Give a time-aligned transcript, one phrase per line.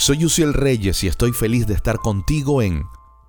[0.00, 2.84] Soy Uciel Reyes y estoy feliz de estar contigo en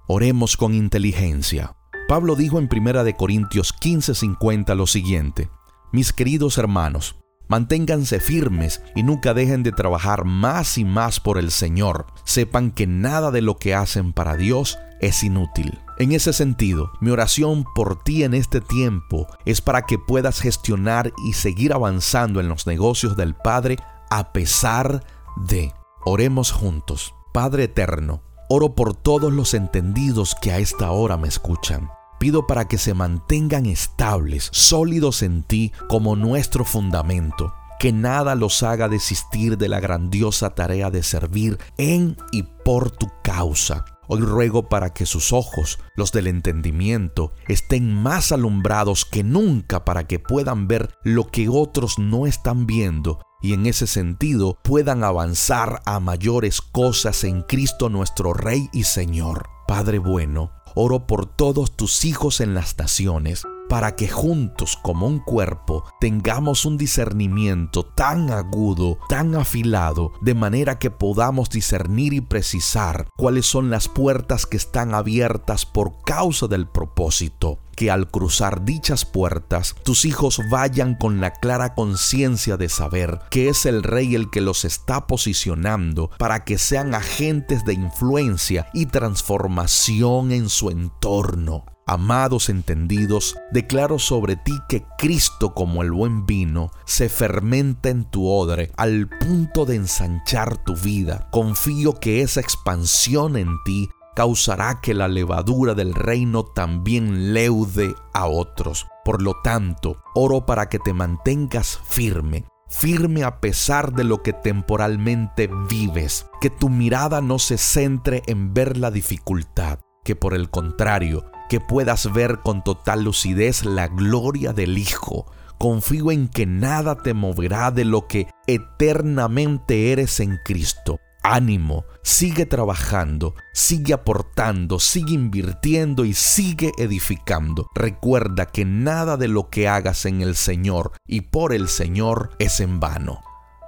[0.08, 1.76] Oremos con inteligencia.
[2.08, 5.50] Pablo dijo en 1 de Corintios 15:50 lo siguiente:
[5.92, 7.18] Mis queridos hermanos,
[7.50, 12.08] manténganse firmes y nunca dejen de trabajar más y más por el Señor.
[12.24, 15.78] Sepan que nada de lo que hacen para Dios es inútil.
[15.98, 21.12] En ese sentido, mi oración por ti en este tiempo es para que puedas gestionar
[21.28, 23.76] y seguir avanzando en los negocios del Padre
[24.10, 25.04] a pesar
[25.36, 25.74] de
[26.04, 27.14] Oremos juntos.
[27.32, 31.92] Padre eterno, oro por todos los entendidos que a esta hora me escuchan.
[32.20, 37.54] Pido para que se mantengan estables, sólidos en ti como nuestro fundamento.
[37.78, 43.08] Que nada los haga desistir de la grandiosa tarea de servir en y por tu
[43.24, 43.86] causa.
[44.08, 50.08] Hoy ruego para que sus ojos, los del entendimiento, estén más alumbrados que nunca para
[50.08, 55.82] que puedan ver lo que otros no están viendo y en ese sentido puedan avanzar
[55.86, 59.50] a mayores cosas en Cristo nuestro Rey y Señor.
[59.68, 65.20] Padre bueno, oro por todos tus hijos en las naciones, para que juntos como un
[65.20, 73.08] cuerpo tengamos un discernimiento tan agudo, tan afilado, de manera que podamos discernir y precisar
[73.16, 79.06] cuáles son las puertas que están abiertas por causa del propósito que al cruzar dichas
[79.06, 84.30] puertas, tus hijos vayan con la clara conciencia de saber que es el rey el
[84.30, 91.64] que los está posicionando para que sean agentes de influencia y transformación en su entorno.
[91.92, 98.30] Amados entendidos, declaro sobre ti que Cristo como el buen vino se fermenta en tu
[98.30, 101.28] odre al punto de ensanchar tu vida.
[101.34, 108.26] Confío que esa expansión en ti causará que la levadura del reino también leude a
[108.26, 108.88] otros.
[109.04, 114.32] Por lo tanto, oro para que te mantengas firme, firme a pesar de lo que
[114.32, 120.50] temporalmente vives, que tu mirada no se centre en ver la dificultad, que por el
[120.50, 125.26] contrario, que puedas ver con total lucidez la gloria del Hijo.
[125.58, 132.46] Confío en que nada te moverá de lo que eternamente eres en Cristo ánimo, sigue
[132.46, 137.70] trabajando, sigue aportando, sigue invirtiendo y sigue edificando.
[137.76, 142.60] Recuerda que nada de lo que hagas en el Señor y por el Señor es
[142.60, 143.22] en vano.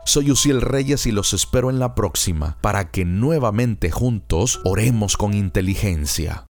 [0.06, 5.34] Soy Uciel Reyes y los espero en la próxima para que nuevamente juntos oremos con
[5.34, 6.42] inteligencia.